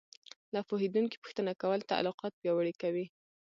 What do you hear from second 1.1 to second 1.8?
پوښتنه کول